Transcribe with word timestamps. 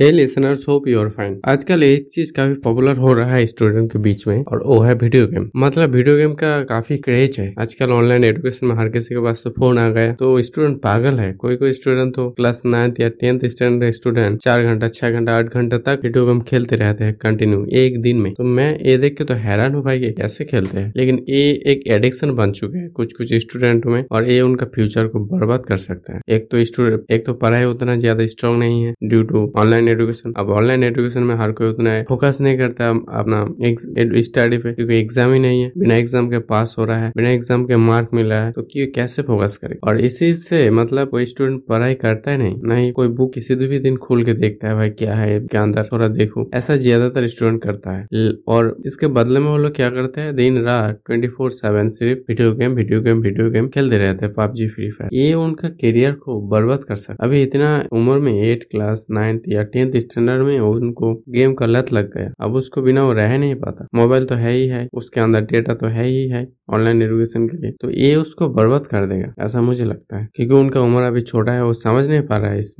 Hey 0.00 0.10
listeners 0.10 0.66
hope 0.68 0.86
you 0.88 1.00
are 1.00 1.08
fine 1.08 1.38
आजकल 1.48 1.82
एक 1.82 2.06
चीज़ 2.10 2.32
काफ़ी 2.34 2.54
पॉपुलर 2.62 2.96
हो 2.98 3.12
रहा 3.14 3.34
है 3.34 3.44
स्टूडेंट 3.46 3.90
के 3.92 3.98
बीच 4.02 4.26
में, 4.28 4.42
और 4.44 4.62
वो 4.66 4.78
है 4.82 4.94
वीडियो 4.94 5.26
गेम 5.26 5.48
मतलब 5.56 5.90
वीडियो 5.90 6.16
गेम 6.16 6.32
का 6.34 6.48
काफ़ी 6.64 6.96
क्रेज 6.98 7.38
है. 7.38 7.52
आजकल 7.60 7.92
ऑनलाइन 7.92 8.24
एजुकेशन 8.24 8.66
में 8.66 8.74
हर 8.76 8.88
किसी 8.88 9.14
के 9.14 9.20
पास 9.24 9.42
तो 9.44 9.50
फ़ोन 9.50 9.78
आ 9.78 9.86
गया 9.88 10.12
तो 10.14 10.40
स्टूडेंट 10.42 10.80
पागल 10.82 11.18
है. 11.18 11.32
कोई 11.34 11.56
कोई 11.56 11.72
स्टूडेंट 11.72 12.14
तो 12.14 12.28
क्लास 12.30 12.62
नाइन्थ 12.66 12.98
या 13.00 13.08
टेंथ 13.20 13.46
स्टैंडर्ड 13.46 13.94
स्टूडेंट 13.94 14.38
चार 14.38 14.62
घंटा, 14.62 14.88
छह 14.88 15.10
घंटा, 15.10 15.36
आठ 15.36 15.54
घंटा 15.54 15.78
तक 15.80 16.00
वीडियो 16.04 16.26
गेम 16.26 16.40
खेलते 16.48 16.76
रहते 16.76 17.04
हैं 17.04 17.14
कंटिन्यू 17.18 17.64
एक 17.74 18.00
दिन 18.02 18.20
में. 18.20 18.32
तो 18.34 18.44
मैं 18.46 18.68
ये 18.80 18.96
देख 18.98 19.16
के 19.18 19.24
तो 19.24 19.34
हैरान 19.44 19.74
हूँ 19.74 19.84
भाई 19.84 20.00
ये 20.00 20.10
कैसे 20.18 20.44
खेलते 20.46 20.78
हैं. 20.78 20.92
लेकिन 20.96 21.24
ये 21.28 21.44
एक 21.66 21.86
एडिक्शन 21.98 22.34
बन 22.34 22.52
चुके 22.52 22.78
हैं 22.78 22.90
कुछ 22.92 23.12
कुछ 23.12 23.34
स्टूडेंट 23.46 23.86
में, 23.86 24.04
और 24.10 24.28
ये 24.30 24.40
उनका 24.40 24.66
फ्यूचर 24.74 25.06
को 25.06 25.24
बर्बाद 25.28 25.66
कर 25.68 25.76
सकता 25.78 26.14
है. 26.14 26.20
एक 26.28 26.50
तो 26.50 26.64
स्टूडेंट 26.64 27.10
एक 27.12 27.26
तो 27.26 27.34
पढ़ाई 27.36 27.64
उतना 27.66 27.96
ज़्यादा 27.96 28.26
स्ट्रॉन्ग 28.26 28.58
नहीं 28.58 28.84
है 28.84 28.94
ड्यू 29.04 29.22
टू 29.24 29.50
ऑनलाइन 29.56 29.82
एजुकेशन 29.88 30.32
अब 30.38 30.50
ऑनलाइन 30.52 30.84
एजुकेशन 30.84 31.22
में 31.22 31.34
हर 31.36 31.52
कोई 31.52 31.68
उतना 31.68 32.02
फोकस 32.08 32.38
नहीं 32.40 32.58
करता 32.58 32.88
अपना 33.14 33.44
स्टडी 34.24 34.58
पे, 34.58 34.72
क्योंकि 34.72 34.94
एग्ज़ाम 34.94 35.32
ही 35.32 35.38
नहीं 35.40 35.62
है। 35.62 35.70
बिना 35.78 35.94
एग्ज़ाम 35.96 36.28
के 36.30 36.38
पास 36.44 36.74
हो 36.78 36.84
रहा 36.84 36.98
है, 36.98 37.10
बिना 37.16 37.30
एग्ज़ाम 37.30 37.64
के 37.66 37.76
मार्क 37.78 38.10
मिल 38.14 38.26
रहा 38.26 38.44
है 38.44 38.52
तो 38.52 38.62
क्यों 38.64 38.86
कैसे 38.94 39.22
फोकस 39.22 39.56
करे? 39.56 39.78
और 39.84 40.00
इसी 40.02 40.32
से 40.34 40.68
मतलब 40.72 41.10
कोई 41.10 41.26
स्टूडेंट 41.26 41.62
पढ़ाई 41.68 41.94
करता 41.96 42.30
है 42.30 42.38
नहीं 42.38 42.56
नहीं 42.64 42.92
कोई 42.92 43.08
बुक 43.10 43.32
किसी 43.34 43.54
भी 43.56 43.78
दिन 43.80 43.96
खोल 43.98 44.24
के 44.24 44.32
देखता 44.34 44.68
है, 44.68 44.74
भाई 44.74 44.90
क्या 44.92 45.14
है 45.14 45.38
क्या 45.42 45.62
अंदर, 45.62 45.88
थोड़ा 45.92 46.08
देखो। 46.10 46.48
ऐसा 46.54 46.76
ज़्यादातर 46.76 47.26
स्टूडेंट 47.28 47.62
करता 47.62 47.92
है। 47.92 48.30
और 48.48 48.76
इसके 48.86 49.06
बदले 49.14 49.40
में 49.40 49.48
वो 49.48 49.56
लोग 49.58 49.74
क्या 49.76 49.88
करते 49.90 50.20
हैं? 50.20 50.34
दिन 50.36 50.58
रात 50.64 51.00
ट्वेंटी 51.06 51.28
फोर 51.28 51.50
सेवन 51.52 51.88
सिर्फ़ 51.90 52.18
video 52.28 52.52
game 52.54 52.74
video 52.74 53.00
game 53.02 53.20
video 53.20 53.50
game 53.50 53.68
खेलते 53.68 53.98
रहते 53.98 54.26
हैं 54.26 54.34
पबजी 54.34 54.68
फ्री 54.68 54.90
फायर 54.90 55.10
ये 55.14 55.32
उनका 55.36 55.68
करियर 55.70 56.12
को 56.16 56.40
बर्बाद 56.48 56.84
कर 56.84 56.96
सकता 56.96 57.24
अभी 57.24 57.42
इतना 57.42 57.68
उम्र 57.92 58.18
में 58.20 58.32
एट 58.34 58.64
क्लास 58.70 59.06
नाइन्थ 59.10 59.42
या 59.48 59.62
टेंथ 59.74 60.00
स्टैंडर्ड 60.00 60.42
में 60.42 60.58
और 60.60 60.76
उनको 60.76 61.12
गेम 61.30 61.54
का 61.54 61.66
लत 61.66 61.92
लग 61.92 62.10
गया। 62.16 62.32
अब 62.40 62.54
उसको 62.54 62.82
बिना 62.82 63.04
वो 63.04 63.12
रह 63.12 63.36
नहीं 63.38 63.54
पाता। 63.56 63.86
मोबाइल 63.94 64.24
तो 64.24 64.34
है 64.36 64.52
ही 64.52 64.66
है, 64.68 64.86
उसके 64.94 65.20
अंदर 65.20 65.44
डेटा 65.44 65.74
तो 65.74 65.86
है 65.88 66.06
ही 66.06 66.28
है, 66.28 66.46
ऑनलाइन 66.74 67.02
एजुकेशन 67.02 67.46
के 67.48 67.56
लिए। 67.56 67.70
तो 67.80 67.90
ये 67.92 68.14
उसको 68.16 68.48
बर्बाद 68.50 68.86
कर 68.86 69.06
देगा, 69.06 69.32
ऐसा 69.40 69.60
मुझे 69.62 69.84
लगता 69.84 70.18
है। 70.18 70.28
क्योंकि 70.34 70.54
उनका 70.54 70.80
उम्र 70.80 71.02
अभी 71.02 71.20
छोटा 71.22 71.52
है, 71.52 71.64
वो 71.64 71.72
समझ 71.74 72.06
नहीं 72.08 72.20
पा 72.22 72.36
रहा 72.36 72.50
है 72.50 72.58
इस 72.58 72.74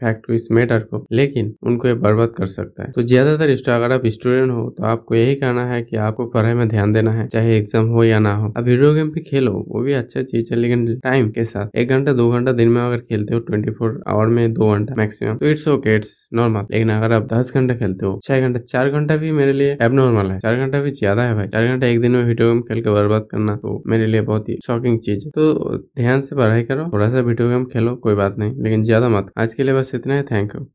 फैक्ट 0.00 0.30
इस 0.32 0.48
मैटर 0.52 0.78
को। 0.84 1.04
लेकिन 1.12 1.54
उनको 1.62 1.88
ये 1.88 1.94
बर्बाद 1.96 2.32
कर 2.36 2.46
सकता 2.48 2.82
है। 2.82 2.92
तो 2.92 3.02
ज़्यादातर 3.04 3.72
अगर 3.74 3.92
आप 3.92 4.06
स्टूडेंट 4.08 4.50
हो 4.50 4.68
तो 4.78 4.84
आपको 4.84 5.14
यही 5.14 5.34
कहना 5.36 5.64
है 5.66 5.80
कि 5.82 5.96
आपको 5.98 6.26
पढ़ाई 6.28 6.54
में 6.54 6.68
ध्यान 6.68 6.92
देना 6.92 7.12
है, 7.12 7.26
चाहे 7.28 7.56
एग्ज़ाम 7.56 7.86
हो 7.88 8.04
या 8.04 8.18
ना 8.18 8.34
हो। 8.34 8.52
अब 8.56 8.64
वीडियो 8.64 8.92
गेम 8.94 9.10
भी 9.10 9.20
खेलो, 9.22 9.52
वो 9.68 9.82
भी 9.82 9.92
अच्छा 9.94 10.22
चीज़ 10.24 10.52
है, 10.52 10.58
लेकिन 10.58 10.86
टाइम 11.04 11.30
के 11.30 11.44
साथ। 11.44 11.76
एक 11.76 11.88
घंटा, 11.88 12.12
दो 12.12 12.30
घंटा 12.30 12.52
दिन 12.52 12.68
में 12.68 12.80
अगर 12.82 12.98
खेलते 13.00 13.34
हो 13.34 13.40
ट्वेंटी 13.40 13.70
फोर 13.70 14.02
आवर 14.08 14.26
में 14.28 14.52
दो 14.52 14.70
घंटा 14.72 14.94
मैक्सिमम 14.94 15.36
तो 15.36 15.46
इट्स 15.46 15.66
ओके 15.68 15.94
इट्स 15.96 16.28
नॉर्मल 16.34 16.66
लेकिन 16.70 16.90
अगर 16.92 17.12
आप 17.12 17.26
दस 17.28 17.52
घंटे 17.54 17.74
खेलते 17.74 18.06
हो, 18.06 18.18
छह 18.24 18.40
घंटा, 18.40 18.58
चार 18.60 18.90
घंटा 18.90 19.16
भी 19.16 19.32
मेरे 19.32 19.52
लिए 19.52 19.76
एबनॉर्मल 19.82 20.30
है। 20.30 20.38
चार 20.40 20.56
घंटा 20.56 20.80
भी 20.80 20.90
ज़्यादा 20.92 21.22
है 21.22 21.34
भाई। 21.34 21.48
चार 21.48 21.66
घंटा 21.66 21.86
एक 21.86 22.00
दिन 22.00 22.12
में 22.12 22.24
वीडियो 22.24 22.48
गेम 22.48 22.60
खेल 22.62 22.82
के 22.82 22.90
बर्बाद 22.90 23.26
करना 23.30 23.56
तो 23.56 23.82
मेरे 23.86 24.06
लिए 24.06 24.20
बहुत 24.22 24.48
ही 24.48 24.58
शॉकिंग 24.66 24.98
चीज़ 25.00 25.26
है। 25.26 25.30
तो 25.32 25.78
ध्यान 25.96 26.20
से 26.20 26.36
पढ़ाई 26.36 26.62
करो, 26.62 26.88
थोड़ा 26.92 27.08
सा 27.08 27.20
वीडियो 27.22 27.48
गेम 27.48 27.64
खेलो, 27.66 27.94
कोई 27.96 28.14
बात 28.14 28.38
नहीं। 28.38 28.62
लेकिन 28.64 28.82
ज़्यादा 28.84 29.08
मत। 29.10 29.32
आज 29.38 29.54
के 29.54 29.62
लिए 29.62 29.74
बस 29.74 29.94
इतना 29.94 30.14
है। 30.14 30.22
Thank 30.24 30.54
you 30.54 30.66